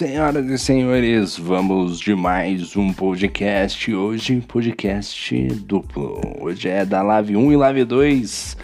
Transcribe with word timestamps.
Senhoras 0.00 0.46
e 0.46 0.56
senhores, 0.56 1.36
vamos 1.36 2.00
de 2.00 2.14
mais 2.14 2.74
um 2.74 2.90
podcast. 2.90 3.94
Hoje, 3.94 4.40
podcast 4.40 5.46
duplo. 5.56 6.18
Hoje 6.40 6.70
é 6.70 6.86
da 6.86 7.02
Live 7.02 7.36
1 7.36 7.52
e 7.52 7.56
Live 7.58 7.84
2, 7.84 8.56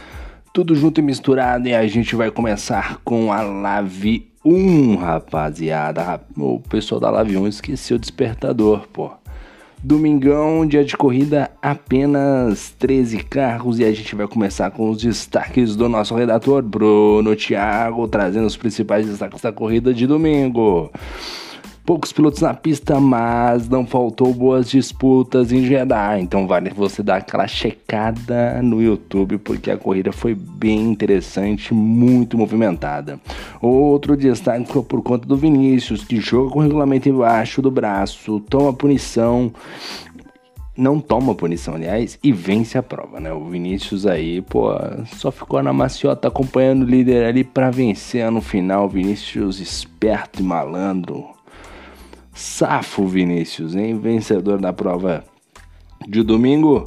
tudo 0.50 0.74
junto 0.74 0.98
e 0.98 1.02
misturado. 1.02 1.68
E 1.68 1.74
a 1.74 1.86
gente 1.86 2.16
vai 2.16 2.30
começar 2.30 3.02
com 3.04 3.30
a 3.30 3.42
Live 3.42 4.26
1, 4.42 4.96
rapaziada. 4.96 6.22
O 6.38 6.58
pessoal 6.58 7.02
da 7.02 7.10
Live 7.10 7.36
1 7.36 7.48
esqueceu 7.48 7.98
o 7.98 8.00
despertador, 8.00 8.88
pô. 8.88 9.12
Domingão, 9.82 10.66
dia 10.66 10.84
de 10.84 10.96
corrida, 10.96 11.50
apenas 11.62 12.74
13 12.78 13.18
carros 13.24 13.78
e 13.78 13.84
a 13.84 13.92
gente 13.92 14.16
vai 14.16 14.26
começar 14.26 14.70
com 14.70 14.90
os 14.90 15.00
destaques 15.00 15.76
do 15.76 15.88
nosso 15.88 16.14
redator 16.14 16.62
Bruno 16.62 17.36
Thiago, 17.36 18.08
trazendo 18.08 18.46
os 18.46 18.56
principais 18.56 19.06
destaques 19.06 19.40
da 19.40 19.52
corrida 19.52 19.94
de 19.94 20.06
domingo. 20.06 20.90
Poucos 21.86 22.12
pilotos 22.12 22.42
na 22.42 22.52
pista, 22.52 22.98
mas 22.98 23.68
não 23.68 23.86
faltou 23.86 24.34
boas 24.34 24.68
disputas 24.68 25.52
em 25.52 25.64
Jeddah. 25.64 26.18
Então 26.18 26.44
vale 26.44 26.70
você 26.70 27.00
dar 27.00 27.18
aquela 27.18 27.46
checada 27.46 28.60
no 28.60 28.82
YouTube, 28.82 29.38
porque 29.38 29.70
a 29.70 29.76
corrida 29.78 30.10
foi 30.10 30.34
bem 30.34 30.80
interessante, 30.80 31.72
muito 31.72 32.36
movimentada. 32.36 33.20
Outro 33.62 34.16
destaque 34.16 34.70
foi 34.70 34.82
por 34.82 35.00
conta 35.00 35.28
do 35.28 35.36
Vinícius, 35.36 36.04
que 36.04 36.20
joga 36.20 36.50
com 36.50 36.58
o 36.58 36.62
regulamento 36.62 37.08
embaixo 37.08 37.62
do 37.62 37.70
braço, 37.70 38.40
toma 38.40 38.72
punição 38.72 39.52
não 40.76 41.00
toma 41.00 41.34
punição, 41.34 41.74
aliás, 41.74 42.18
e 42.22 42.32
vence 42.32 42.76
a 42.76 42.82
prova, 42.82 43.18
né? 43.18 43.32
O 43.32 43.46
Vinícius 43.46 44.06
aí, 44.06 44.42
pô, 44.42 44.68
só 45.06 45.30
ficou 45.30 45.62
na 45.62 45.72
maciota 45.72 46.28
acompanhando 46.28 46.82
o 46.82 46.86
líder 46.86 47.24
ali 47.24 47.42
para 47.42 47.70
vencer 47.70 48.30
no 48.30 48.42
final. 48.42 48.88
Vinícius 48.88 49.58
esperto 49.58 50.40
e 50.40 50.44
malandro, 50.44 51.35
Safo 52.36 53.06
Vinícius, 53.06 53.74
hein? 53.74 53.98
Vencedor 53.98 54.60
da 54.60 54.70
prova 54.70 55.24
de 56.06 56.22
domingo. 56.22 56.84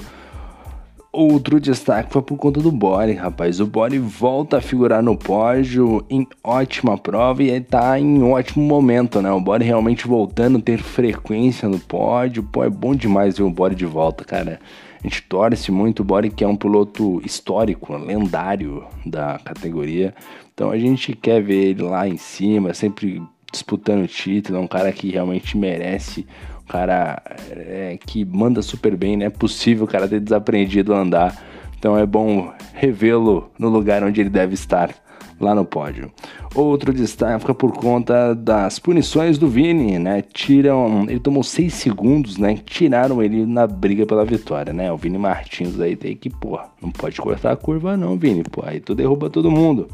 Outro 1.11 1.59
destaque 1.59 2.13
foi 2.13 2.21
por 2.21 2.37
conta 2.37 2.61
do 2.61 2.71
Bore, 2.71 3.13
rapaz. 3.13 3.59
O 3.59 3.65
Bore 3.65 3.97
volta 3.97 4.57
a 4.57 4.61
figurar 4.61 5.01
no 5.01 5.17
pódio 5.17 6.05
em 6.07 6.27
ótima 6.43 6.99
prova 6.99 7.41
e 7.41 7.49
está 7.49 7.99
em 7.99 8.21
ótimo 8.21 8.63
momento, 8.63 9.23
né? 9.23 9.31
O 9.31 9.41
Bore 9.41 9.65
realmente 9.65 10.07
voltando 10.07 10.59
a 10.59 10.61
ter 10.61 10.77
frequência 10.83 11.67
no 11.67 11.79
pódio. 11.79 12.43
Pô, 12.43 12.63
é 12.63 12.69
bom 12.69 12.93
demais 12.93 13.35
ver 13.35 13.43
o 13.43 13.49
Bore 13.49 13.73
de 13.73 13.87
volta, 13.87 14.23
cara. 14.23 14.59
A 15.03 15.07
gente 15.07 15.23
torce 15.23 15.71
muito 15.71 16.01
o 16.01 16.05
Bore, 16.05 16.29
que 16.29 16.43
é 16.43 16.47
um 16.47 16.55
piloto 16.55 17.19
histórico, 17.25 17.97
lendário 17.97 18.83
da 19.03 19.39
categoria. 19.43 20.13
Então 20.53 20.69
a 20.69 20.77
gente 20.77 21.15
quer 21.15 21.41
ver 21.41 21.69
ele 21.69 21.81
lá 21.81 22.07
em 22.07 22.17
cima, 22.17 22.71
sempre 22.75 23.19
disputando 23.51 24.03
o 24.03 24.07
título, 24.07 24.57
é 24.57 24.61
um 24.61 24.67
cara 24.67 24.91
que 24.91 25.09
realmente 25.09 25.57
merece, 25.57 26.25
um 26.63 26.71
cara 26.71 27.21
é, 27.51 27.97
que 28.05 28.23
manda 28.25 28.61
super 28.61 28.95
bem, 28.95 29.17
né? 29.17 29.25
é 29.25 29.29
possível 29.29 29.85
o 29.85 29.87
cara 29.87 30.07
ter 30.07 30.19
desaprendido 30.19 30.93
a 30.93 30.99
andar. 30.99 31.43
Então 31.77 31.97
é 31.97 32.05
bom 32.05 32.53
revê-lo 32.73 33.49
no 33.57 33.69
lugar 33.69 34.03
onde 34.03 34.19
ele 34.19 34.29
deve 34.29 34.53
estar, 34.53 34.93
lá 35.39 35.55
no 35.55 35.65
pódio. 35.65 36.11
Outro 36.53 36.93
destaque 36.93 37.39
fica 37.39 37.53
por 37.53 37.71
conta 37.73 38.33
das 38.33 38.79
punições 38.79 39.37
do 39.37 39.47
Vini, 39.47 39.99
né? 39.99 40.21
Tiram, 40.21 41.05
ele 41.07 41.19
tomou 41.19 41.43
6 41.43 41.73
segundos, 41.73 42.37
né? 42.37 42.57
Tiraram 42.65 43.21
ele 43.21 43.45
na 43.45 43.67
briga 43.67 44.05
pela 44.05 44.25
vitória, 44.25 44.73
né? 44.73 44.91
O 44.91 44.97
Vini 44.97 45.17
Martins 45.17 45.79
aí 45.79 45.95
tem 45.95 46.15
que, 46.15 46.29
pô, 46.29 46.59
não 46.81 46.91
pode 46.91 47.19
cortar 47.21 47.51
a 47.51 47.55
curva 47.55 47.95
não, 47.95 48.17
Vini, 48.17 48.43
pô, 48.43 48.63
aí 48.65 48.79
tu 48.79 48.95
derruba 48.95 49.29
todo 49.29 49.51
mundo. 49.51 49.87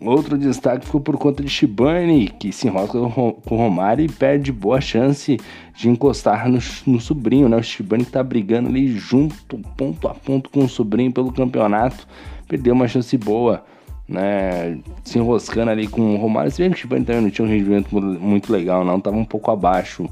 Outro 0.00 0.38
destaque 0.38 0.86
ficou 0.86 1.00
por 1.00 1.18
conta 1.18 1.42
de 1.42 1.48
Shibane, 1.48 2.28
que 2.28 2.52
se 2.52 2.66
enrosca 2.66 2.98
com 2.98 3.36
o 3.44 3.56
Romário 3.56 4.04
e 4.04 4.08
perde 4.08 4.50
boa 4.50 4.80
chance 4.80 5.38
de 5.74 5.88
encostar 5.88 6.48
no, 6.48 6.58
no 6.86 7.00
sobrinho, 7.00 7.48
né? 7.48 7.56
O 7.56 7.62
Shibane 7.62 8.04
que 8.04 8.10
tá 8.10 8.22
brigando 8.22 8.68
ali 8.68 8.88
junto, 8.96 9.58
ponto 9.76 10.08
a 10.08 10.14
ponto 10.14 10.48
com 10.48 10.64
o 10.64 10.68
sobrinho 10.68 11.12
pelo 11.12 11.32
campeonato, 11.32 12.06
perdeu 12.48 12.74
uma 12.74 12.88
chance 12.88 13.16
boa, 13.18 13.62
né? 14.10 14.78
Se 15.04 15.18
enroscando 15.18 15.70
ali 15.70 15.86
com 15.86 16.14
o 16.14 16.18
Romário. 16.18 16.50
Se 16.50 16.60
bem 16.60 16.70
que 16.70 16.76
o 16.76 16.78
Shibane 16.78 17.04
também 17.04 17.22
não 17.22 17.30
tinha 17.30 17.46
um 17.46 17.50
rendimento 17.50 17.94
muito 17.94 18.52
legal, 18.52 18.84
não, 18.84 19.00
tava 19.00 19.16
um 19.16 19.24
pouco 19.24 19.50
abaixo 19.50 20.10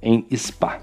em 0.00 0.24
Spa. 0.34 0.78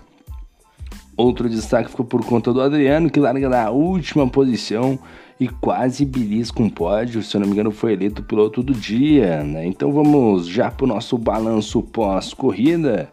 Outro 1.15 1.49
destaque 1.49 1.89
ficou 1.89 2.05
por 2.05 2.23
conta 2.23 2.53
do 2.53 2.61
Adriano, 2.61 3.09
que 3.09 3.19
larga 3.19 3.49
na 3.49 3.69
última 3.71 4.27
posição 4.27 4.99
e 5.39 5.47
quase 5.47 6.05
belisca 6.05 6.61
um 6.61 6.69
pódio, 6.69 7.23
se 7.23 7.35
eu 7.35 7.41
não 7.41 7.47
me 7.47 7.53
engano 7.53 7.71
foi 7.71 7.93
eleito 7.93 8.23
piloto 8.23 8.61
do 8.61 8.73
dia, 8.73 9.43
né? 9.43 9.65
Então 9.65 9.91
vamos 9.91 10.47
já 10.47 10.69
para 10.69 10.83
o 10.83 10.87
nosso 10.87 11.17
balanço 11.17 11.81
pós-corrida. 11.81 13.11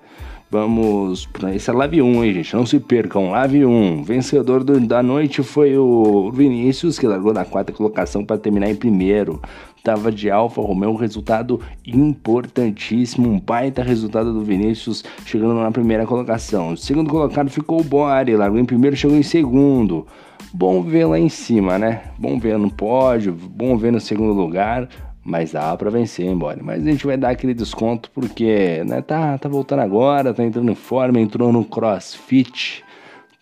Vamos 0.55 1.27
para 1.27 1.53
esse 1.53 1.69
é 1.69 1.73
Live 1.73 2.01
1, 2.01 2.25
hein, 2.25 2.33
gente? 2.33 2.55
Não 2.55 2.65
se 2.65 2.79
percam, 2.79 3.33
Live 3.33 3.67
1. 3.67 4.05
Vencedor 4.05 4.63
do, 4.63 4.79
da 4.79 5.03
noite 5.03 5.43
foi 5.43 5.77
o 5.77 6.31
Vinícius, 6.31 6.97
que 6.97 7.09
largou 7.09 7.35
na 7.35 7.45
quarta 7.45 7.73
colocação 7.73 8.25
para 8.25 8.39
terminar 8.39 8.71
em 8.71 8.77
primeiro. 8.77 9.43
Tava 9.83 10.13
de 10.13 10.31
Alfa 10.31 10.63
Romeo, 10.63 10.91
um 10.91 10.95
resultado 10.95 11.61
importantíssimo, 11.85 13.29
um 13.29 13.41
baita 13.41 13.83
resultado 13.83 14.33
do 14.33 14.45
Vinícius, 14.45 15.03
chegando 15.27 15.55
na 15.55 15.73
primeira 15.73 16.07
colocação. 16.07 16.75
O 16.75 16.77
segundo 16.77 17.11
colocado 17.11 17.51
ficou 17.51 17.81
o 17.81 17.85
Bore, 17.85 18.37
largou 18.37 18.61
em 18.61 18.65
primeiro, 18.65 18.95
chegou 18.95 19.17
em 19.17 19.25
segundo. 19.25 20.07
Bom 20.53 20.83
ver 20.83 21.07
lá 21.07 21.19
em 21.19 21.29
cima, 21.29 21.81
né? 21.81 22.03
Bom 22.17 22.39
ver 22.39 22.57
no 22.61 22.71
pódio, 22.71 23.33
bom 23.35 23.77
ver 23.77 23.91
no 23.91 24.01
segundo 24.01 24.33
lugar, 24.33 24.89
mas 25.25 25.53
dá 25.53 25.75
para 25.77 25.91
vencer, 25.91 26.27
embora. 26.27 26.61
Mas 26.63 26.87
a 26.87 26.91
gente 26.91 27.07
vai 27.07 27.17
dar 27.17 27.31
aquele 27.31 27.55
desconto 27.55 28.11
porque, 28.13 28.85
né, 28.85 29.01
tá, 29.01 29.39
tá 29.39 29.49
voltando 29.49 29.81
agora, 29.81 30.35
tá 30.35 30.45
entrando 30.45 30.71
em 30.71 30.75
forma, 30.75 31.19
entrou 31.19 31.51
no 31.51 31.65
crossfit, 31.65 32.85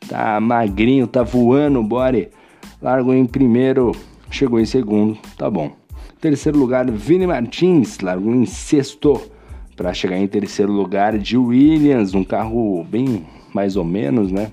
tá 0.08 0.38
magrinho, 0.40 1.06
tá 1.06 1.22
voando, 1.22 1.82
bora. 1.82 2.30
Largou 2.80 3.14
em 3.14 3.26
primeiro, 3.26 3.92
chegou 4.30 4.60
em 4.60 4.64
segundo, 4.64 5.18
tá 5.36 5.50
bom. 5.50 5.72
Terceiro 6.20 6.56
lugar, 6.56 6.88
Vini 6.88 7.26
Martins, 7.26 7.98
largou 7.98 8.32
em 8.32 8.46
sexto 8.46 9.20
para 9.76 9.92
chegar 9.92 10.16
em 10.16 10.28
terceiro 10.28 10.70
lugar 10.70 11.18
de 11.18 11.36
Williams, 11.36 12.14
um 12.14 12.22
carro 12.22 12.84
bem 12.84 13.26
mais 13.52 13.76
ou 13.76 13.84
menos, 13.84 14.30
né? 14.30 14.52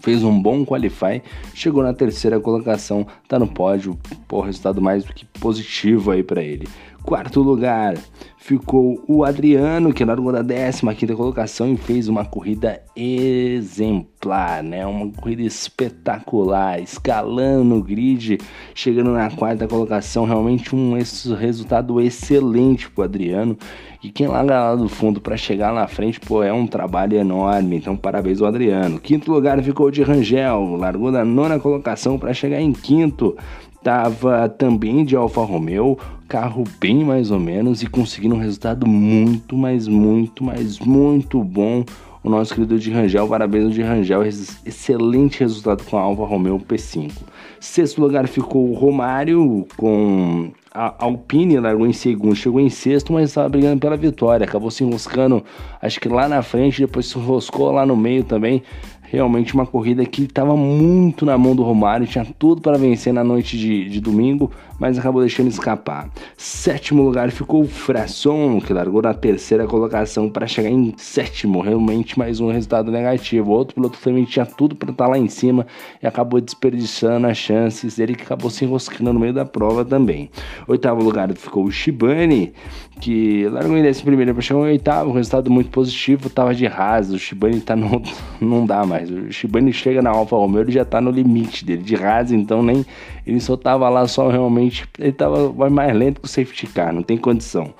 Fez 0.00 0.22
um 0.22 0.40
bom 0.40 0.64
qualify, 0.64 1.22
chegou 1.54 1.82
na 1.82 1.92
terceira 1.92 2.38
colocação, 2.40 3.06
tá 3.26 3.38
no 3.38 3.46
pódio, 3.46 3.98
pô, 4.26 4.40
resultado 4.40 4.80
mais 4.80 5.04
do 5.04 5.12
que 5.12 5.24
positivo 5.24 6.10
aí 6.10 6.22
para 6.22 6.42
ele. 6.42 6.68
Quarto 7.02 7.40
lugar 7.40 7.96
ficou 8.36 9.02
o 9.08 9.24
Adriano, 9.24 9.94
que 9.94 10.04
largou 10.04 10.30
da 10.30 10.42
15 10.42 11.14
colocação 11.14 11.72
e 11.72 11.76
fez 11.76 12.06
uma 12.06 12.24
corrida 12.24 12.82
exemplar, 12.94 14.62
né? 14.62 14.84
Uma 14.86 15.10
corrida 15.10 15.42
espetacular, 15.42 16.80
escalando 16.80 17.76
o 17.76 17.82
grid, 17.82 18.38
chegando 18.74 19.12
na 19.12 19.30
quarta 19.30 19.66
colocação. 19.66 20.26
Realmente 20.26 20.76
um 20.76 20.98
resultado 21.38 21.98
excelente 22.00 22.90
pro 22.90 23.04
Adriano. 23.04 23.56
E 24.02 24.10
quem 24.10 24.28
larga 24.28 24.60
lá 24.60 24.76
do 24.76 24.88
fundo 24.88 25.20
para 25.20 25.36
chegar 25.36 25.72
na 25.72 25.88
frente, 25.88 26.20
pô, 26.20 26.42
é 26.42 26.52
um 26.52 26.66
trabalho 26.66 27.16
enorme. 27.16 27.76
Então, 27.76 27.96
parabéns 27.96 28.40
ao 28.40 28.46
Adriano. 28.46 29.00
Quinto 29.00 29.32
lugar 29.32 29.60
ficou 29.62 29.90
de 29.90 30.02
Rangel, 30.02 30.76
largou 30.76 31.10
da 31.10 31.24
nona 31.24 31.58
colocação 31.58 32.16
para 32.16 32.32
chegar 32.32 32.60
em 32.60 32.72
quinto 32.72 33.36
tava 33.82 34.48
também 34.48 35.04
de 35.04 35.16
Alfa 35.16 35.42
Romeo, 35.42 35.98
carro 36.28 36.64
bem 36.80 37.04
mais 37.04 37.30
ou 37.30 37.38
menos 37.38 37.82
e 37.82 37.86
conseguindo 37.86 38.34
um 38.34 38.38
resultado 38.38 38.86
muito, 38.86 39.56
mas 39.56 39.88
muito, 39.88 40.44
mas 40.44 40.78
muito 40.78 41.42
bom. 41.42 41.84
O 42.22 42.28
nosso 42.28 42.52
querido 42.52 42.78
de 42.78 42.90
Rangel, 42.90 43.28
parabéns 43.28 43.72
de 43.72 43.80
Rangel, 43.80 44.24
excelente 44.24 45.40
resultado 45.40 45.84
com 45.84 45.96
a 45.96 46.02
Alfa 46.02 46.26
Romeo 46.26 46.58
P5. 46.58 47.12
Sexto 47.60 48.00
lugar 48.00 48.26
ficou 48.26 48.68
o 48.68 48.74
Romário 48.74 49.66
com 49.76 50.50
a 50.78 50.94
Alpine, 51.04 51.58
largou 51.58 51.84
em 51.84 51.92
segundo, 51.92 52.36
chegou 52.36 52.60
em 52.60 52.70
sexto, 52.70 53.12
mas 53.12 53.30
estava 53.30 53.48
brigando 53.48 53.80
pela 53.80 53.96
vitória. 53.96 54.44
Acabou 54.44 54.70
se 54.70 54.84
enroscando, 54.84 55.42
acho 55.82 55.98
que 55.98 56.08
lá 56.08 56.28
na 56.28 56.40
frente, 56.40 56.82
depois 56.82 57.06
se 57.06 57.18
enroscou 57.18 57.72
lá 57.72 57.84
no 57.84 57.96
meio 57.96 58.22
também 58.22 58.62
realmente 59.10 59.54
uma 59.54 59.66
corrida 59.66 60.04
que 60.04 60.24
estava 60.24 60.54
muito 60.56 61.24
na 61.24 61.36
mão 61.38 61.56
do 61.56 61.62
Romário, 61.62 62.06
tinha 62.06 62.26
tudo 62.38 62.60
para 62.60 62.76
vencer 62.76 63.12
na 63.12 63.24
noite 63.24 63.56
de, 63.56 63.88
de 63.88 64.00
domingo, 64.00 64.50
mas 64.78 64.98
acabou 64.98 65.22
deixando 65.22 65.48
escapar. 65.48 66.10
Sétimo 66.36 67.02
lugar 67.02 67.30
ficou 67.30 67.62
o 67.62 67.66
Frasson, 67.66 68.60
que 68.60 68.72
largou 68.72 69.00
na 69.00 69.14
terceira 69.14 69.66
colocação 69.66 70.28
para 70.28 70.46
chegar 70.46 70.68
em 70.68 70.92
sétimo, 70.96 71.60
realmente 71.60 72.18
mais 72.18 72.40
um 72.40 72.50
resultado 72.50 72.90
negativo. 72.92 73.50
Outro 73.50 73.74
piloto 73.74 73.98
também 73.98 74.24
tinha 74.24 74.44
tudo 74.44 74.76
para 74.76 74.90
estar 74.90 75.04
tá 75.04 75.10
lá 75.10 75.18
em 75.18 75.28
cima 75.28 75.66
e 76.02 76.06
acabou 76.06 76.40
desperdiçando 76.40 77.26
as 77.26 77.38
chances, 77.38 77.98
ele 77.98 78.14
que 78.14 78.22
acabou 78.22 78.50
se 78.50 78.64
enroscando 78.64 79.12
no 79.12 79.18
meio 79.18 79.32
da 79.32 79.46
prova 79.46 79.84
também. 79.84 80.30
Oitavo 80.66 81.02
lugar 81.02 81.32
ficou 81.34 81.64
o 81.64 81.70
Shibane, 81.70 82.52
que 83.00 83.48
largou 83.48 83.76
em 83.76 83.82
décimo 83.82 84.06
primeiro 84.06 84.34
para 84.34 84.42
chegar 84.42 84.60
em 84.60 84.64
oitavo, 84.64 85.12
resultado 85.12 85.50
muito 85.50 85.70
positivo, 85.70 86.26
estava 86.26 86.54
de 86.54 86.66
rasa, 86.66 87.14
o 87.14 87.18
Shibane 87.18 87.60
tá 87.60 87.74
no, 87.74 88.02
não 88.40 88.66
dá 88.66 88.84
mais 88.84 88.98
mais. 88.98 89.10
O 89.10 89.32
Shibane 89.32 89.72
chega 89.72 90.02
na 90.02 90.10
Alfa 90.10 90.36
Romeo, 90.36 90.62
ele 90.62 90.72
já 90.72 90.84
tá 90.84 91.00
no 91.00 91.10
limite 91.10 91.64
dele 91.64 91.82
de 91.82 91.94
rasa, 91.94 92.34
então 92.34 92.62
nem 92.62 92.84
ele 93.26 93.40
só 93.40 93.56
tava 93.56 93.88
lá 93.88 94.06
só 94.06 94.28
realmente 94.28 94.67
realmente 94.68 94.88
ele 94.98 95.12
tava 95.12 95.70
mais 95.70 95.96
lento 95.96 96.20
que 96.20 96.26
o 96.26 96.30
safety 96.30 96.66
car, 96.66 96.92
não 96.92 97.02
tem 97.02 97.16
condição. 97.16 97.72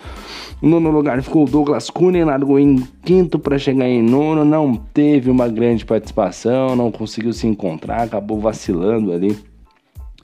No 0.61 0.81
nono 0.81 0.91
lugar 0.91 1.23
ficou 1.23 1.45
o 1.45 1.49
Douglas 1.49 1.89
Cunha, 1.91 2.25
largou 2.25 2.59
em 2.59 2.83
quinto 3.05 3.39
para 3.39 3.59
chegar 3.59 3.89
em 3.89 4.03
nono, 4.03 4.45
não 4.45 4.75
teve 4.75 5.31
uma 5.31 5.49
grande 5.49 5.85
participação, 5.85 6.75
não 6.75 6.91
conseguiu 6.91 7.33
se 7.33 7.47
encontrar, 7.47 8.03
acabou 8.03 8.41
vacilando 8.41 9.13
ali 9.13 9.39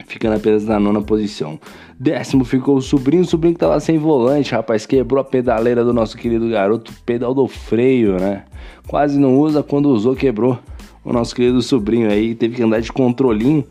ficando 0.07 0.35
apenas 0.35 0.65
na 0.65 0.79
nona 0.79 1.01
posição. 1.01 1.59
Décimo 1.99 2.45
ficou 2.45 2.77
o 2.77 2.83
sobrinho, 2.83 3.23
o 3.23 3.25
sobrinho 3.25 3.55
que 3.55 3.61
tava 3.61 3.79
sem 3.79 3.97
volante, 3.97 4.53
rapaz, 4.53 4.85
quebrou 4.85 5.21
a 5.21 5.25
pedaleira 5.25 5.85
do 5.85 5.95
nosso 5.95 6.17
querido 6.17 6.49
garoto, 6.49 6.93
pedal 7.07 7.33
do 7.33 7.47
freio, 7.47 8.19
né? 8.19 8.45
Quase 8.89 9.19
não 9.19 9.39
usa, 9.39 9.63
quando 9.63 9.89
usou 9.89 10.15
quebrou. 10.15 10.59
O 11.05 11.13
nosso 11.13 11.35
querido 11.35 11.63
sobrinho 11.63 12.11
aí 12.11 12.35
teve 12.35 12.57
que 12.57 12.63
andar 12.63 12.81
de 12.81 12.93
controlinho 12.93 13.65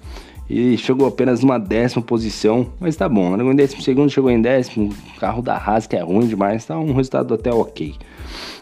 e 0.49 0.77
chegou 0.77 1.07
apenas 1.07 1.41
numa 1.41 1.57
décima 1.57 2.01
posição, 2.01 2.67
mas 2.79 2.95
tá 2.95 3.07
bom. 3.07 3.35
Em 3.35 3.55
décimo 3.55 3.81
segundo 3.81 4.09
chegou 4.09 4.29
em 4.29 4.41
décimo, 4.41 4.93
carro 5.19 5.41
da 5.41 5.55
Haas 5.55 5.87
que 5.87 5.95
é 5.95 6.01
ruim 6.01 6.27
demais, 6.27 6.65
tá 6.65 6.77
um 6.77 6.93
resultado 6.93 7.33
até 7.33 7.51
ok. 7.51 7.93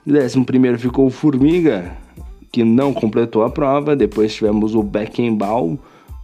Em 0.05 0.11
décimo 0.11 0.45
primeiro 0.45 0.77
ficou 0.79 1.07
o 1.07 1.09
Formiga, 1.09 1.91
que 2.51 2.63
não 2.63 2.93
completou 2.93 3.43
a 3.43 3.49
prova. 3.49 3.95
Depois 3.95 4.33
tivemos 4.33 4.75
o 4.75 4.83
Beckenbauer 4.83 5.77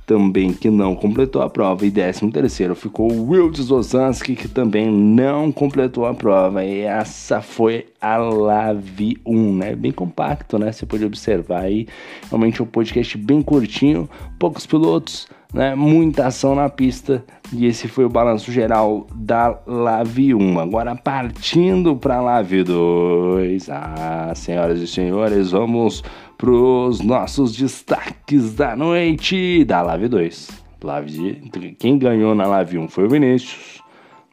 também 0.08 0.54
que 0.54 0.70
não 0.70 0.96
completou 0.96 1.42
a 1.42 1.50
prova. 1.50 1.86
E 1.86 1.92
13 1.92 2.32
terceiro 2.32 2.74
ficou 2.74 3.12
o 3.12 3.30
Wilds 3.30 3.70
Osanski, 3.70 4.36
que 4.36 4.48
também 4.48 4.90
não 4.90 5.52
completou 5.52 6.06
a 6.06 6.14
prova. 6.14 6.64
E 6.64 6.80
essa 6.80 7.42
foi 7.42 7.88
a 8.00 8.16
Lave 8.16 9.18
1, 9.26 9.56
né? 9.56 9.76
Bem 9.76 9.92
compacto, 9.92 10.58
né? 10.58 10.72
Você 10.72 10.86
pode 10.86 11.04
observar 11.04 11.64
aí. 11.64 11.88
Realmente 12.30 12.64
um 12.64 12.66
podcast 12.66 13.18
bem 13.18 13.42
curtinho, 13.42 14.10
poucos 14.40 14.66
pilotos, 14.66 15.28
né? 15.54 15.76
Muita 15.76 16.28
ação 16.28 16.56
na 16.56 16.70
pista. 16.70 17.24
E 17.54 17.66
esse 17.66 17.88
foi 17.88 18.06
o 18.06 18.10
balanço 18.10 18.52
geral 18.52 19.08
da 19.16 19.58
Lave 19.66 20.34
1. 20.34 20.60
Agora 20.60 20.96
partindo 20.96 21.96
para 21.96 22.18
a 22.18 22.22
Lave 22.22 22.64
2. 22.64 23.70
Ah, 23.70 24.34
senhoras 24.36 24.80
e 24.80 24.88
senhores, 24.88 25.52
vamos 25.52 26.04
para 26.38 26.52
os 26.52 27.02
nossos 27.02 27.56
destaques 27.56 28.54
da 28.54 28.76
noite 28.76 29.66
da 29.66 29.82
Live 29.82 30.08
2. 30.08 30.50
Live, 30.84 31.50
quem 31.80 31.98
ganhou 31.98 32.36
na 32.36 32.46
Live 32.46 32.78
1 32.78 32.88
foi 32.90 33.06
o 33.06 33.10
Vinícius, 33.10 33.82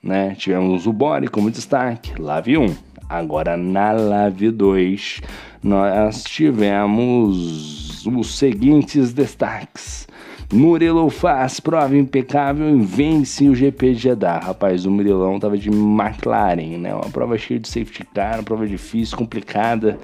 né? 0.03 0.35
Tivemos 0.35 0.87
o 0.87 0.93
Bori 0.93 1.29
como 1.29 1.51
destaque, 1.51 2.21
Live 2.21 2.59
1. 2.59 2.75
Agora 3.09 3.57
na 3.57 3.93
Live 3.93 4.51
2 4.51 5.23
nós 5.63 6.25
tivemos 6.25 8.05
os 8.07 8.37
seguintes 8.37 9.15
destaques. 9.15 10.07
Murilo 10.53 11.11
faz 11.11 11.59
prova 11.59 11.97
impecável 11.97 12.77
e 12.77 12.83
vence 12.83 13.49
o 13.49 13.55
GP 13.55 13.95
de 13.95 14.03
Jeddah. 14.03 14.39
Rapaz, 14.39 14.87
o 14.87 14.91
Murilão 14.91 15.41
tava 15.41 15.59
de 15.59 15.69
McLaren, 15.69 16.79
né? 16.79 16.95
Uma 16.95 17.11
prova 17.11 17.37
cheia 17.37 17.59
de 17.59 17.69
safety 17.69 18.05
car, 18.15 18.35
uma 18.35 18.43
prova 18.43 18.67
difícil, 18.67 19.17
complicada 19.17 19.99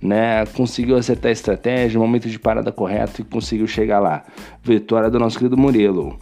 né? 0.00 0.44
Conseguiu 0.46 0.96
acertar 0.96 1.30
a 1.30 1.32
estratégia, 1.32 1.98
momento 1.98 2.28
de 2.28 2.38
parada 2.38 2.72
correto 2.72 3.20
e 3.20 3.24
conseguiu 3.24 3.66
chegar 3.66 4.00
lá. 4.00 4.24
Vitória 4.62 5.10
do 5.10 5.18
nosso 5.18 5.38
querido 5.38 5.56
Murilo. 5.56 6.18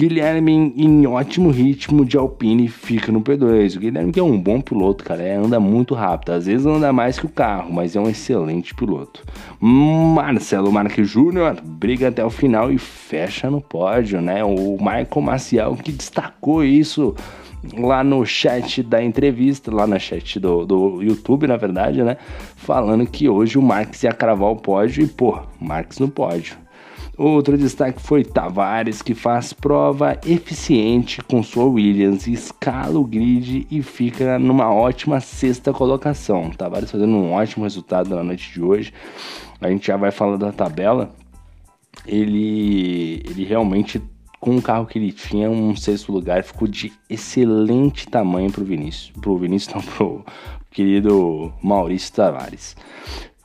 Guilherme 0.00 0.72
em 0.78 1.06
ótimo 1.06 1.50
ritmo 1.50 2.06
de 2.06 2.16
Alpine 2.16 2.68
fica 2.68 3.12
no 3.12 3.20
P2. 3.20 3.76
O 3.76 3.80
Guilherme 3.80 4.10
que 4.10 4.18
é 4.18 4.22
um 4.22 4.40
bom 4.40 4.58
piloto, 4.58 5.04
cara, 5.04 5.22
é, 5.22 5.36
anda 5.36 5.60
muito 5.60 5.94
rápido. 5.94 6.32
Às 6.32 6.46
vezes 6.46 6.64
anda 6.64 6.90
mais 6.90 7.18
que 7.18 7.26
o 7.26 7.28
carro, 7.28 7.70
mas 7.70 7.94
é 7.94 8.00
um 8.00 8.08
excelente 8.08 8.74
piloto. 8.74 9.22
Marcelo 9.60 10.72
Marques 10.72 11.06
Júnior 11.06 11.60
briga 11.62 12.08
até 12.08 12.24
o 12.24 12.30
final 12.30 12.72
e 12.72 12.78
fecha 12.78 13.50
no 13.50 13.60
pódio, 13.60 14.22
né? 14.22 14.42
O 14.42 14.78
Michael 14.78 15.20
Maciel 15.20 15.76
que 15.76 15.92
destacou 15.92 16.64
isso 16.64 17.14
lá 17.76 18.02
no 18.02 18.24
chat 18.24 18.82
da 18.82 19.02
entrevista, 19.04 19.70
lá 19.70 19.86
no 19.86 20.00
chat 20.00 20.40
do, 20.40 20.64
do 20.64 21.02
YouTube, 21.02 21.46
na 21.46 21.58
verdade, 21.58 22.02
né? 22.02 22.16
Falando 22.56 23.06
que 23.06 23.28
hoje 23.28 23.58
o 23.58 23.62
Marx 23.62 24.02
ia 24.02 24.14
cravar 24.14 24.48
o 24.48 24.56
pódio 24.56 25.04
e, 25.04 25.06
pô, 25.06 25.38
Marx 25.60 25.98
no 25.98 26.08
pódio. 26.08 26.56
Outro 27.16 27.58
destaque 27.58 28.00
foi 28.00 28.24
Tavares, 28.24 29.02
que 29.02 29.14
faz 29.14 29.52
prova 29.52 30.18
eficiente 30.24 31.22
com 31.22 31.42
sua 31.42 31.64
Williams, 31.64 32.26
escala 32.26 32.98
o 32.98 33.04
grid 33.04 33.66
e 33.70 33.82
fica 33.82 34.38
numa 34.38 34.72
ótima 34.72 35.20
sexta 35.20 35.72
colocação. 35.72 36.50
Tavares 36.50 36.90
fazendo 36.90 37.14
um 37.14 37.32
ótimo 37.32 37.64
resultado 37.64 38.14
na 38.14 38.24
noite 38.24 38.52
de 38.52 38.62
hoje. 38.62 38.92
A 39.60 39.68
gente 39.68 39.86
já 39.86 39.96
vai 39.96 40.10
falando 40.10 40.40
da 40.40 40.52
tabela. 40.52 41.14
Ele, 42.06 43.22
ele 43.28 43.44
realmente 43.44 44.00
com 44.40 44.56
o 44.56 44.62
carro 44.62 44.86
que 44.86 44.98
ele 44.98 45.12
tinha, 45.12 45.50
um 45.50 45.76
sexto 45.76 46.10
lugar, 46.10 46.42
ficou 46.42 46.66
de 46.66 46.90
excelente 47.10 48.08
tamanho 48.08 48.50
para 48.50 48.62
o 48.62 48.64
Vinícius. 48.64 49.12
Para 49.20 49.30
o 49.30 49.36
Vinícius, 49.36 49.74
não, 49.76 49.82
para 49.82 50.04
o 50.04 50.24
querido 50.70 51.52
Maurício 51.62 52.14
Tavares. 52.14 52.74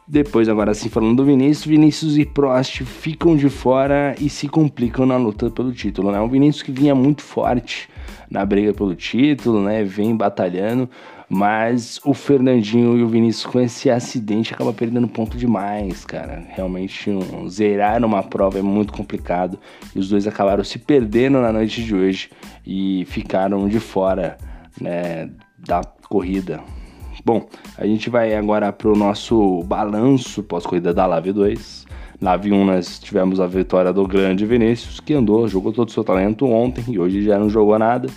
Depois, 0.07 0.48
agora 0.48 0.72
sim, 0.75 0.88
falando 0.88 1.18
do 1.18 1.25
Vinícius, 1.25 1.66
Vinícius 1.66 2.18
e 2.18 2.25
Prost 2.25 2.84
ficam 2.84 3.36
de 3.36 3.50
fora 3.50 4.16
e 4.22 4.30
se 4.30 4.48
complicam 4.48 5.04
na 5.04 5.18
luta 5.18 5.50
pelo 5.50 5.74
título, 5.74 6.12
né? 6.12 6.19
O 6.19 6.28
Vinícius 6.28 6.62
que 6.62 6.72
vinha 6.72 6.94
muito 6.94 7.24
forte 7.24 7.90
na 8.30 8.46
briga 8.46 8.72
pelo 8.72 8.94
título, 8.94 9.63
né? 9.63 9.84
Vem 9.84 10.16
batalhando, 10.16 10.88
mas 11.28 12.00
o 12.06 12.13
Fernandinho 12.13 12.96
e 13.00 13.02
o 13.02 13.07
Vinícius 13.07 13.52
com 13.52 13.60
esse 13.60 13.90
acidente 13.90 14.54
acaba 14.54 14.72
perdendo 14.72 15.07
ponto 15.07 15.36
demais, 15.36 16.06
cara. 16.06 16.46
Realmente 16.50 17.10
um, 17.10 17.50
zerar 17.50 18.06
uma 18.06 18.22
prova 18.22 18.60
é 18.60 18.62
muito 18.62 18.94
complicado 18.94 19.57
e 19.96 19.98
os 19.98 20.07
dois 20.07 20.28
acabaram 20.28 20.63
se 20.63 20.78
perdendo 20.78 21.42
na 21.42 21.52
noite 21.52 21.84
de 21.84 21.96
hoje 21.96 22.30
e 22.63 23.06
ficaram 23.07 23.68
de 23.68 23.80
fora, 23.80 24.38
né, 24.80 25.31
da 25.57 25.81
corrida. 26.07 26.62
Bom, 27.25 27.48
a 27.75 27.88
gente 27.88 28.07
vai 28.07 28.36
agora 28.36 28.72
para 28.72 28.88
o 28.88 28.95
nosso 28.95 29.63
balanço 29.63 30.44
pós-corrida 30.44 30.94
da 30.94 31.07
Lave 31.07 31.33
2. 31.33 31.88
Lave 32.22 32.51
1 32.51 32.66
nós 32.66 33.00
tivemos 33.00 33.39
a 33.39 33.48
vitória 33.48 33.92
do 33.92 34.07
grande 34.07 34.45
Vinícius, 34.45 35.00
que 35.00 35.12
andou, 35.16 35.48
jogou 35.48 35.74
todo 35.74 35.89
o 35.89 35.92
seu 35.92 36.04
talento 36.04 36.45
ontem 36.45 36.83
e 36.88 37.00
hoje 37.00 37.24
já 37.24 37.39
não 37.39 37.50
jogou 37.50 37.80
nada. 37.80 38.07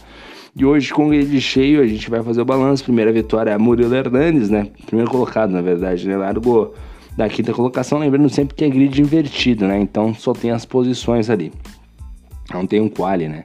E 0.54 0.62
hoje, 0.62 0.92
com 0.92 1.06
o 1.06 1.08
grid 1.08 1.40
cheio, 1.40 1.80
a 1.80 1.86
gente 1.86 2.10
vai 2.10 2.22
fazer 2.22 2.42
o 2.42 2.44
balanço. 2.44 2.84
Primeira 2.84 3.10
vitória 3.10 3.50
é 3.50 3.56
Murilo 3.56 3.94
Hernandes, 3.94 4.50
né? 4.50 4.68
Primeiro 4.84 5.10
colocado, 5.10 5.52
na 5.52 5.62
verdade, 5.62 6.06
né? 6.06 6.14
Largou 6.14 6.74
da 7.16 7.30
quinta 7.30 7.54
colocação, 7.54 7.98
lembrando 7.98 8.28
sempre 8.28 8.54
que 8.54 8.62
é 8.62 8.68
grid 8.68 9.00
invertido, 9.00 9.66
né? 9.66 9.80
Então 9.80 10.12
só 10.12 10.34
tem 10.34 10.50
as 10.50 10.66
posições 10.66 11.30
ali. 11.30 11.50
Não 12.52 12.66
tem 12.66 12.78
um 12.78 12.90
quali, 12.90 13.26
né? 13.26 13.44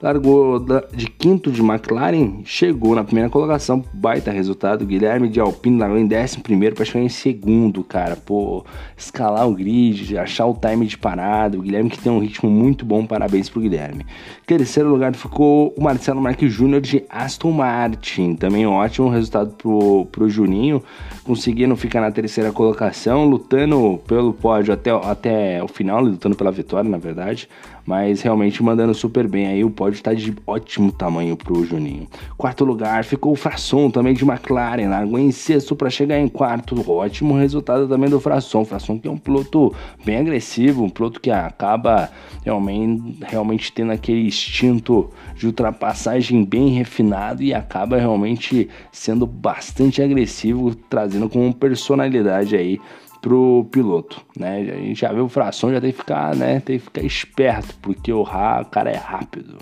Largou 0.00 0.60
de 0.92 1.06
quinto 1.06 1.50
de 1.50 1.62
McLaren, 1.62 2.42
chegou 2.44 2.94
na 2.94 3.02
primeira 3.02 3.30
colocação, 3.30 3.82
baita 3.94 4.30
resultado. 4.30 4.84
Guilherme 4.84 5.28
de 5.28 5.40
Alpine 5.40 5.78
largou 5.78 5.98
em 5.98 6.06
décimo 6.06 6.42
primeiro 6.42 6.76
para 6.76 6.84
chegar 6.84 7.02
em 7.02 7.08
segundo, 7.08 7.82
cara. 7.82 8.14
Pô, 8.14 8.64
escalar 8.96 9.48
o 9.48 9.54
grid, 9.54 10.18
achar 10.18 10.46
o 10.46 10.54
time 10.54 10.86
de 10.86 10.98
parada. 10.98 11.56
O 11.56 11.62
Guilherme 11.62 11.88
que 11.88 11.98
tem 11.98 12.12
um 12.12 12.18
ritmo 12.18 12.50
muito 12.50 12.84
bom, 12.84 13.06
parabéns 13.06 13.48
pro 13.48 13.60
Guilherme. 13.60 14.04
Terceiro 14.46 14.90
lugar 14.90 15.14
ficou 15.14 15.74
o 15.76 15.82
Marcelo 15.82 16.20
Marques 16.20 16.52
Júnior 16.52 16.82
de 16.82 17.02
Aston 17.08 17.52
Martin, 17.52 18.34
também 18.34 18.66
ótimo 18.66 19.08
resultado 19.08 19.54
pro, 19.54 20.06
pro 20.12 20.28
Juninho, 20.28 20.82
conseguindo 21.24 21.74
ficar 21.74 22.02
na 22.02 22.10
terceira 22.10 22.52
colocação, 22.52 23.24
lutando 23.24 23.98
pelo 24.06 24.34
pódio 24.34 24.74
até, 24.74 24.90
até 24.90 25.62
o 25.62 25.68
final, 25.68 26.02
lutando 26.02 26.36
pela 26.36 26.52
vitória, 26.52 26.88
na 26.88 26.98
verdade 26.98 27.48
mas 27.86 28.20
realmente 28.20 28.62
mandando 28.62 28.92
super 28.92 29.28
bem 29.28 29.46
aí. 29.46 29.64
O 29.64 29.70
pódio 29.70 29.96
está 29.96 30.12
de 30.12 30.34
ótimo 30.46 30.90
tamanho 30.90 31.36
pro 31.36 31.64
Juninho. 31.64 32.08
Quarto 32.36 32.64
lugar 32.64 33.04
ficou 33.04 33.32
o 33.32 33.36
Frasson, 33.36 33.88
também 33.90 34.12
de 34.12 34.24
McLaren, 34.24 34.88
largou 34.88 35.18
em 35.18 35.30
sexto 35.30 35.76
para 35.76 35.88
chegar 35.88 36.18
em 36.18 36.28
quarto. 36.28 36.90
Ótimo 36.90 37.34
resultado 37.34 37.86
também 37.86 38.10
do 38.10 38.20
Frasson. 38.20 38.64
Frasson 38.64 38.98
que 38.98 39.06
é 39.06 39.10
um 39.10 39.16
piloto 39.16 39.72
bem 40.04 40.16
agressivo, 40.16 40.82
um 40.82 40.90
piloto 40.90 41.20
que 41.20 41.30
acaba 41.30 42.10
realmente, 42.44 43.18
realmente 43.24 43.72
tendo 43.72 43.92
aquele 43.92 44.26
instinto 44.26 45.10
de 45.36 45.46
ultrapassagem 45.46 46.44
bem 46.44 46.70
refinado 46.70 47.42
e 47.42 47.54
acaba 47.54 47.98
realmente 47.98 48.68
sendo 48.90 49.26
bastante 49.26 50.02
agressivo, 50.02 50.74
trazendo 50.74 51.28
como 51.28 51.54
personalidade 51.54 52.56
aí 52.56 52.80
pro 53.26 53.66
piloto, 53.72 54.24
né? 54.38 54.60
A 54.60 54.76
gente 54.76 55.00
já 55.00 55.12
viu 55.12 55.24
o 55.24 55.28
fração, 55.28 55.72
já 55.72 55.80
tem 55.80 55.90
que 55.90 55.98
ficar, 55.98 56.36
né? 56.36 56.60
Tem 56.60 56.78
que 56.78 56.84
ficar 56.84 57.02
esperto, 57.02 57.74
porque 57.82 58.12
o, 58.12 58.20
o 58.20 58.64
cara 58.70 58.88
é 58.88 58.96
rápido. 58.96 59.58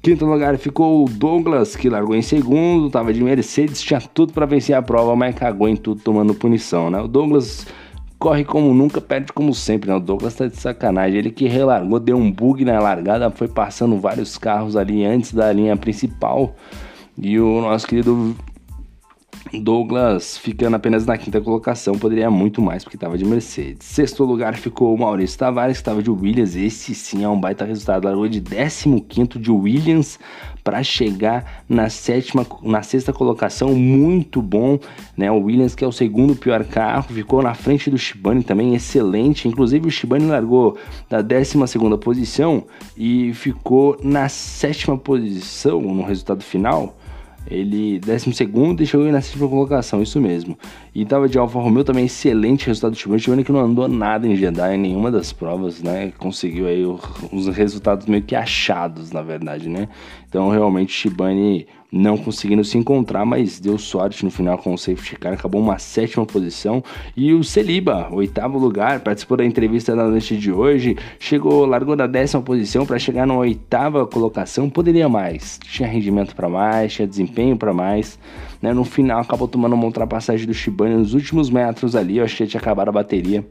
Quinto 0.00 0.24
lugar 0.24 0.56
ficou 0.58 1.04
o 1.04 1.08
Douglas, 1.08 1.74
que 1.74 1.90
largou 1.90 2.14
em 2.14 2.22
segundo, 2.22 2.88
tava 2.88 3.12
de 3.12 3.20
Mercedes, 3.20 3.82
tinha 3.82 4.00
tudo 4.00 4.32
para 4.32 4.46
vencer 4.46 4.76
a 4.76 4.80
prova, 4.80 5.16
mas 5.16 5.34
cagou 5.34 5.68
em 5.68 5.74
tudo 5.74 6.00
tomando 6.02 6.32
punição, 6.34 6.88
né? 6.88 7.00
O 7.00 7.08
Douglas 7.08 7.66
corre 8.16 8.44
como 8.44 8.72
nunca, 8.72 9.00
perde 9.00 9.32
como 9.32 9.52
sempre, 9.52 9.90
né? 9.90 9.96
O 9.96 10.00
Douglas 10.00 10.36
tá 10.36 10.46
de 10.46 10.56
sacanagem. 10.56 11.18
Ele 11.18 11.32
que 11.32 11.48
relargou, 11.48 11.98
deu 11.98 12.16
um 12.16 12.30
bug 12.30 12.64
na 12.64 12.78
largada, 12.78 13.28
foi 13.28 13.48
passando 13.48 13.98
vários 13.98 14.38
carros 14.38 14.76
ali 14.76 15.04
antes 15.04 15.34
da 15.34 15.52
linha 15.52 15.76
principal. 15.76 16.54
E 17.20 17.40
o 17.40 17.60
nosso 17.60 17.88
querido 17.88 18.36
Douglas 19.52 20.36
ficando 20.36 20.76
apenas 20.76 21.06
na 21.06 21.16
quinta 21.16 21.40
colocação, 21.40 21.98
poderia 21.98 22.30
muito 22.30 22.60
mais 22.60 22.84
porque 22.84 22.96
estava 22.96 23.16
de 23.16 23.24
Mercedes. 23.24 23.86
Sexto 23.86 24.24
lugar 24.24 24.56
ficou 24.56 24.94
o 24.94 24.98
Maurício 24.98 25.38
Tavares, 25.38 25.78
que 25.78 25.80
estava 25.80 26.02
de 26.02 26.10
Williams. 26.10 26.54
Esse 26.54 26.94
sim 26.94 27.24
é 27.24 27.28
um 27.28 27.38
baita 27.38 27.64
resultado. 27.64 28.04
Largou 28.04 28.28
de 28.28 28.40
15 28.40 29.38
de 29.38 29.50
Williams 29.50 30.18
para 30.62 30.82
chegar 30.82 31.64
na 31.66 31.88
sétima, 31.88 32.46
na 32.62 32.82
sexta 32.82 33.10
colocação, 33.10 33.74
muito 33.74 34.42
bom, 34.42 34.78
né? 35.16 35.30
O 35.30 35.44
Williams 35.44 35.74
que 35.74 35.82
é 35.82 35.86
o 35.86 35.92
segundo 35.92 36.36
pior 36.36 36.62
carro, 36.64 37.14
ficou 37.14 37.42
na 37.42 37.54
frente 37.54 37.90
do 37.90 37.96
Shibane 37.96 38.42
também, 38.42 38.74
excelente. 38.74 39.48
Inclusive 39.48 39.88
o 39.88 39.90
Shibane 39.90 40.26
largou 40.26 40.76
da 41.08 41.22
12 41.22 41.66
segunda 41.66 41.96
posição 41.96 42.64
e 42.96 43.32
ficou 43.32 43.96
na 44.02 44.28
sétima 44.28 44.98
posição 44.98 45.80
no 45.80 46.02
resultado 46.02 46.42
final 46.42 46.97
ele, 47.46 47.98
12 47.98 48.30
e 48.80 48.86
chegou 48.86 49.10
na 49.10 49.20
sétima 49.20 49.48
colocação, 49.48 50.02
isso 50.02 50.20
mesmo. 50.20 50.58
E 50.94 51.04
tava 51.04 51.28
de 51.28 51.38
Alfa 51.38 51.58
Romeo 51.58 51.84
também, 51.84 52.04
excelente 52.04 52.66
resultado 52.66 52.92
do 52.92 52.98
Shibane. 52.98 53.20
Shibane 53.20 53.44
que 53.44 53.52
não 53.52 53.60
andou 53.60 53.88
nada 53.88 54.26
em 54.26 54.36
Jeddah 54.36 54.74
em 54.74 54.78
nenhuma 54.78 55.10
das 55.10 55.32
provas, 55.32 55.82
né? 55.82 56.12
Conseguiu 56.18 56.66
aí 56.66 56.84
os 57.32 57.48
resultados 57.48 58.06
meio 58.06 58.22
que 58.22 58.34
achados, 58.34 59.12
na 59.12 59.22
verdade, 59.22 59.68
né? 59.68 59.88
Então, 60.28 60.50
realmente, 60.50 60.92
Shibane 60.92 61.66
não 61.90 62.18
conseguindo 62.18 62.62
se 62.62 62.76
encontrar, 62.76 63.24
mas 63.24 63.58
deu 63.58 63.78
sorte 63.78 64.22
no 64.24 64.30
final 64.30 64.58
com 64.58 64.74
o 64.74 64.78
safety 64.78 65.16
car, 65.16 65.32
acabou 65.32 65.60
uma 65.60 65.78
sétima 65.78 66.26
posição. 66.26 66.84
E 67.16 67.32
o 67.32 67.42
Celiba, 67.42 68.08
oitavo 68.12 68.58
lugar, 68.58 69.00
participou 69.00 69.38
da 69.38 69.44
entrevista 69.44 69.96
da 69.96 70.06
noite 70.06 70.36
de 70.36 70.52
hoje, 70.52 70.96
chegou, 71.18 71.64
largou 71.64 71.96
da 71.96 72.06
décima 72.06 72.42
posição 72.42 72.84
para 72.84 72.98
chegar 72.98 73.26
na 73.26 73.34
oitava 73.34 74.06
colocação, 74.06 74.68
poderia 74.68 75.08
mais, 75.08 75.58
tinha 75.64 75.88
rendimento 75.88 76.34
para 76.36 76.48
mais, 76.48 76.92
tinha 76.92 77.08
desempenho 77.08 77.56
para 77.56 77.72
mais. 77.72 78.18
Né? 78.60 78.74
No 78.74 78.84
final 78.84 79.20
acabou 79.20 79.48
tomando 79.48 79.72
uma 79.72 79.84
ultrapassagem 79.84 80.46
do 80.46 80.52
Shibane 80.52 80.94
nos 80.94 81.14
últimos 81.14 81.48
metros 81.48 81.96
ali, 81.96 82.18
eu 82.18 82.24
achei 82.24 82.46
que 82.46 82.50
tinha 82.50 82.60
acabado 82.60 82.88
a 82.88 82.92
bateria. 82.92 83.46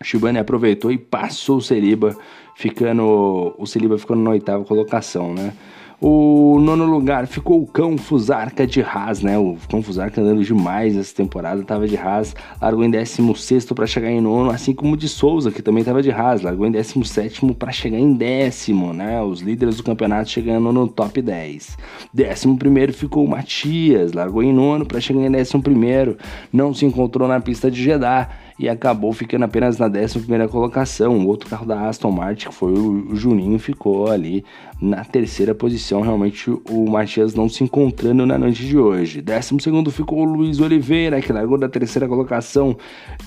O 0.00 0.04
Shibane 0.04 0.38
aproveitou 0.38 0.92
e 0.92 0.98
passou 0.98 1.56
o 1.56 1.62
Celiba, 1.62 2.16
ficando 2.58 3.54
o 3.56 3.66
Celiba 3.66 3.96
ficando 3.96 4.20
na 4.20 4.30
oitava 4.30 4.64
colocação, 4.64 5.32
né? 5.32 5.52
O 6.00 6.58
nono 6.60 6.84
lugar 6.86 7.26
ficou 7.28 7.62
o 7.62 7.66
Cão 7.66 7.96
Fusarca 7.96 8.66
de 8.66 8.80
Haas, 8.82 9.22
né? 9.22 9.38
O 9.38 9.56
Cão 9.68 9.80
Fusarca 9.80 10.20
andando 10.20 10.44
demais 10.44 10.96
essa 10.96 11.14
temporada, 11.14 11.62
tava 11.62 11.86
de 11.86 11.96
Haas, 11.96 12.34
largou 12.60 12.84
em 12.84 12.90
16 12.90 13.64
para 13.66 13.86
chegar 13.86 14.10
em 14.10 14.20
nono, 14.20 14.50
assim 14.50 14.72
como 14.72 14.94
o 14.94 14.96
de 14.96 15.08
Souza, 15.08 15.52
que 15.52 15.62
também 15.62 15.84
tava 15.84 16.02
de 16.02 16.10
Haas, 16.10 16.42
largou 16.42 16.66
em 16.66 16.72
17 16.72 17.54
para 17.54 17.70
chegar 17.70 17.98
em 17.98 18.12
décimo, 18.12 18.92
né? 18.92 19.22
Os 19.22 19.40
líderes 19.40 19.76
do 19.76 19.84
campeonato 19.84 20.28
chegando 20.28 20.72
no 20.72 20.88
top 20.88 21.22
10. 21.22 21.78
Décimo 22.12 22.58
primeiro 22.58 22.92
ficou 22.92 23.24
o 23.24 23.28
Matias, 23.28 24.12
largou 24.12 24.42
em 24.42 24.52
nono 24.52 24.84
para 24.84 25.00
chegar 25.00 25.20
em 25.20 25.30
décimo 25.30 25.62
primeiro, 25.62 26.16
não 26.52 26.74
se 26.74 26.84
encontrou 26.84 27.28
na 27.28 27.40
pista 27.40 27.70
de 27.70 27.82
Jeddah 27.82 28.28
e 28.58 28.68
acabou 28.68 29.12
ficando 29.12 29.44
apenas 29.44 29.78
na 29.78 29.86
11 29.86 30.48
colocação. 30.50 31.18
O 31.18 31.28
outro 31.28 31.48
carro 31.48 31.64
da 31.64 31.88
Aston 31.88 32.10
Martin, 32.10 32.48
que 32.48 32.54
foi 32.54 32.72
o 32.72 33.14
Juninho, 33.14 33.58
ficou 33.58 34.10
ali 34.10 34.44
na 34.80 35.04
terceira 35.04 35.54
posição. 35.54 36.00
Realmente 36.00 36.50
o 36.50 36.90
Matias 36.90 37.34
não 37.34 37.48
se 37.48 37.62
encontrando 37.62 38.26
na 38.26 38.36
noite 38.36 38.66
de 38.66 38.76
hoje. 38.76 39.22
12 39.22 39.92
ficou 39.92 40.20
o 40.20 40.24
Luiz 40.24 40.58
Oliveira, 40.60 41.20
que 41.20 41.32
largou 41.32 41.56
da 41.56 41.68
terceira 41.68 42.08
colocação 42.08 42.76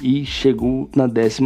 e 0.02 0.26
chegou 0.26 0.90
na 0.96 1.08
12. 1.08 1.42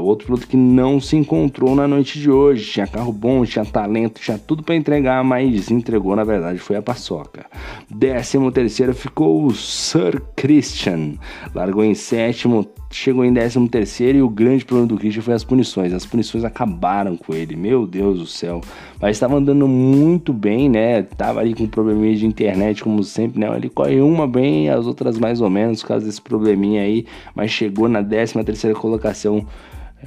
Outro 0.00 0.26
piloto 0.26 0.48
que 0.48 0.56
não 0.56 1.00
se 1.00 1.16
encontrou 1.16 1.74
na 1.76 1.86
noite 1.86 2.18
de 2.18 2.30
hoje. 2.30 2.72
Tinha 2.72 2.86
carro 2.86 3.12
bom, 3.12 3.44
tinha 3.44 3.64
talento, 3.64 4.20
tinha 4.20 4.38
tudo 4.38 4.62
para 4.62 4.74
entregar, 4.74 5.22
mas 5.22 5.70
entregou 5.70 6.16
na 6.16 6.24
verdade 6.24 6.58
foi 6.58 6.76
a 6.76 6.82
paçoca. 6.82 7.46
13 7.88 8.92
ficou 8.94 9.46
o 9.46 9.54
Sir 9.54 10.20
Christian, 10.34 11.14
largou 11.54 11.84
em 11.84 11.94
sétimo 11.94 12.66
chegou 12.94 13.24
em 13.24 13.34
13 13.34 13.68
terceiro 13.68 14.18
e 14.18 14.22
o 14.22 14.28
grande 14.28 14.64
problema 14.64 14.88
do 14.88 14.96
Christian 14.96 15.22
foi 15.22 15.34
as 15.34 15.42
punições. 15.42 15.92
As 15.92 16.06
punições 16.06 16.44
acabaram 16.44 17.16
com 17.16 17.34
ele, 17.34 17.56
meu 17.56 17.86
Deus 17.86 18.18
do 18.20 18.26
céu. 18.26 18.60
Mas 19.00 19.16
estava 19.16 19.36
andando 19.36 19.66
muito 19.66 20.32
bem, 20.32 20.68
né? 20.68 21.02
Tava 21.02 21.40
ali 21.40 21.54
com 21.54 21.66
probleminha 21.66 22.14
de 22.14 22.24
internet, 22.24 22.84
como 22.84 23.02
sempre, 23.02 23.40
né? 23.40 23.54
Ele 23.56 23.68
corre 23.68 24.00
uma 24.00 24.28
bem, 24.28 24.70
as 24.70 24.86
outras 24.86 25.18
mais 25.18 25.40
ou 25.40 25.50
menos, 25.50 25.82
por 25.82 25.88
causa 25.88 26.06
desse 26.06 26.22
probleminha 26.22 26.82
aí. 26.82 27.04
Mas 27.34 27.50
chegou 27.50 27.88
na 27.88 28.02
13 28.02 28.44
terceira 28.44 28.78
colocação 28.78 29.44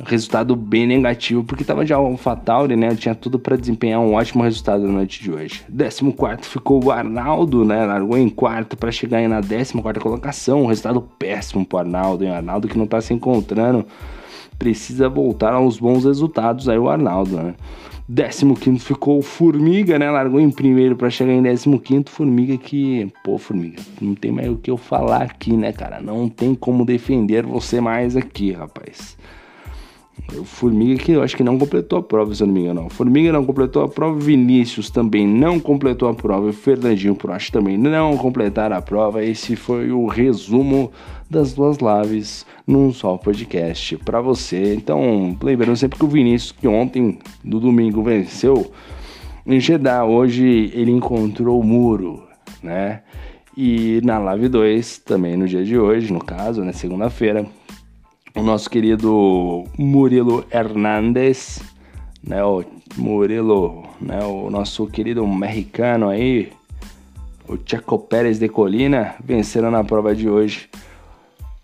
resultado 0.03 0.55
bem 0.55 0.87
negativo, 0.87 1.43
porque 1.43 1.63
estava 1.63 1.83
de 1.85 1.93
AlphaTauri, 1.93 2.75
né? 2.75 2.95
Tinha 2.95 3.15
tudo 3.15 3.39
para 3.39 3.55
desempenhar 3.55 3.99
um 3.99 4.13
ótimo 4.13 4.43
resultado 4.43 4.83
na 4.83 4.93
noite 4.93 5.21
de 5.21 5.31
hoje. 5.31 5.63
14 5.69 6.49
ficou 6.49 6.83
o 6.83 6.91
Arnaldo, 6.91 7.65
né? 7.65 7.85
Largou 7.85 8.17
em 8.17 8.29
quarto 8.29 8.77
para 8.77 8.91
chegar 8.91 9.19
aí 9.19 9.27
na 9.27 9.41
14 9.41 9.73
colocação. 9.99 10.63
Um 10.63 10.67
resultado 10.67 11.01
péssimo 11.17 11.65
para 11.65 11.77
o 11.77 11.79
Arnaldo, 11.79 12.23
hein? 12.23 12.31
Arnaldo 12.31 12.67
que 12.67 12.77
não 12.77 12.85
está 12.85 13.01
se 13.01 13.13
encontrando. 13.13 13.85
Precisa 14.57 15.07
voltar 15.07 15.53
aos 15.53 15.79
bons 15.79 16.05
resultados 16.05 16.67
aí 16.67 16.77
o 16.77 16.89
Arnaldo, 16.89 17.37
né? 17.37 17.55
15 18.09 18.79
ficou 18.79 19.19
o 19.19 19.21
Formiga, 19.21 19.99
né? 19.99 20.09
Largou 20.09 20.39
em 20.39 20.49
primeiro 20.49 20.95
para 20.95 21.09
chegar 21.09 21.33
em 21.33 21.43
15. 21.43 22.05
Formiga 22.07 22.57
que, 22.57 23.11
pô, 23.23 23.37
Formiga, 23.37 23.81
não 24.01 24.15
tem 24.15 24.31
mais 24.31 24.49
o 24.49 24.55
que 24.55 24.71
eu 24.71 24.77
falar 24.77 25.23
aqui, 25.23 25.51
né, 25.57 25.73
cara? 25.73 25.99
Não 25.99 26.29
tem 26.29 26.55
como 26.55 26.85
defender 26.85 27.45
você 27.45 27.81
mais 27.81 28.15
aqui, 28.15 28.53
rapaz. 28.53 29.17
O 30.37 30.43
Formiga 30.43 31.01
que 31.01 31.13
eu 31.13 31.23
acho 31.23 31.37
que 31.37 31.43
não 31.43 31.57
completou 31.57 31.99
a 31.99 32.03
prova, 32.03 32.35
se 32.35 32.43
eu 32.43 32.47
não 32.47 32.53
me 32.53 32.61
engano. 32.61 32.89
Formiga 32.89 33.31
não 33.31 33.45
completou 33.45 33.83
a 33.83 33.87
prova, 33.87 34.19
Vinícius 34.19 34.89
também 34.89 35.25
não 35.25 35.59
completou 35.59 36.09
a 36.09 36.13
prova, 36.13 36.51
Fernandinho 36.51 37.15
Prost 37.15 37.51
também 37.51 37.77
não 37.77 38.17
completaram 38.17 38.75
a 38.75 38.81
prova. 38.81 39.23
Esse 39.23 39.55
foi 39.55 39.91
o 39.91 40.05
resumo 40.05 40.91
das 41.29 41.53
duas 41.53 41.77
lives 41.77 42.45
num 42.65 42.91
só 42.91 43.17
podcast 43.17 43.95
para 43.97 44.19
você. 44.19 44.73
Então, 44.75 45.37
lembrando 45.41 45.77
sempre 45.77 45.97
que 45.97 46.05
o 46.05 46.09
Vinícius, 46.09 46.51
que 46.51 46.67
ontem, 46.67 47.19
no 47.43 47.59
domingo, 47.59 48.03
venceu 48.03 48.69
em 49.45 49.59
Jeddah, 49.59 50.03
hoje 50.03 50.71
ele 50.73 50.91
encontrou 50.91 51.59
o 51.59 51.63
muro, 51.63 52.23
né? 52.61 53.01
E 53.55 54.01
na 54.03 54.19
Live 54.19 54.49
2, 54.49 54.99
também 54.99 55.37
no 55.37 55.47
dia 55.47 55.63
de 55.63 55.79
hoje, 55.79 56.11
no 56.13 56.23
caso, 56.23 56.59
na 56.59 56.67
né, 56.67 56.73
segunda-feira, 56.73 57.45
o 58.37 58.43
nosso 58.43 58.69
querido 58.69 59.63
Murilo 59.77 60.45
Hernandes, 60.51 61.59
né, 62.23 62.43
o 62.43 62.63
Murilo, 62.95 63.83
né, 63.99 64.23
o 64.23 64.49
nosso 64.51 64.85
querido 64.85 65.25
mexicano 65.25 66.07
aí, 66.07 66.51
o 67.47 67.57
Checo 67.65 67.97
Pérez 67.97 68.37
de 68.37 68.47
Colina, 68.47 69.15
venceram 69.23 69.71
na 69.71 69.83
prova 69.83 70.15
de 70.15 70.29
hoje. 70.29 70.69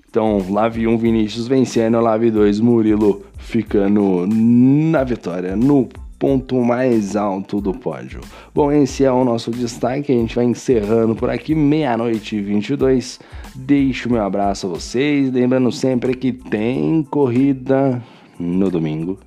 Então, 0.09 0.43
Lave 0.49 0.87
1 0.87 0.97
Vinícius 0.97 1.47
vencendo, 1.47 1.99
Lave 1.99 2.31
2 2.31 2.59
Murilo 2.59 3.23
ficando 3.37 4.25
na 4.27 5.03
vitória, 5.03 5.55
no 5.55 5.87
ponto 6.23 6.55
mais 6.61 7.17
alto 7.17 7.59
do 7.59 7.73
pódio. 7.73 8.21
Bom, 8.55 8.71
esse 8.71 9.03
é 9.03 9.11
o 9.11 9.25
nosso 9.25 9.51
destaque. 9.51 10.09
A 10.09 10.15
gente 10.15 10.37
vai 10.37 10.45
encerrando 10.45 11.13
por 11.13 11.29
aqui, 11.29 11.53
meia-noite 11.53 12.37
e 12.37 12.41
22. 12.41 13.19
Deixo 13.53 14.09
meu 14.09 14.23
abraço 14.23 14.65
a 14.65 14.69
vocês. 14.69 15.29
Lembrando 15.29 15.69
sempre 15.69 16.15
que 16.15 16.31
tem 16.31 17.03
corrida 17.11 18.01
no 18.39 18.71
domingo. 18.71 19.19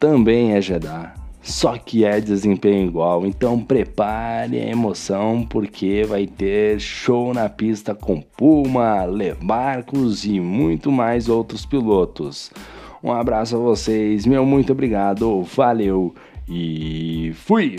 Também 0.00 0.54
é 0.54 0.60
Jeddah. 0.60 1.14
Só 1.40 1.78
que 1.78 2.04
é 2.04 2.20
desempenho 2.20 2.88
igual. 2.88 3.24
Então 3.24 3.60
prepare 3.60 4.58
a 4.58 4.68
emoção 4.68 5.46
porque 5.48 6.02
vai 6.08 6.26
ter 6.26 6.80
show 6.80 7.32
na 7.32 7.48
pista 7.48 7.94
com 7.94 8.20
Puma, 8.20 9.04
Lemarcos 9.04 10.24
e 10.24 10.40
muito 10.40 10.90
mais 10.90 11.28
outros 11.28 11.64
pilotos. 11.64 12.50
Um 13.02 13.12
abraço 13.12 13.56
a 13.56 13.58
vocês, 13.58 14.26
meu 14.26 14.44
muito 14.44 14.72
obrigado, 14.72 15.42
valeu 15.42 16.14
e 16.48 17.32
fui! 17.34 17.78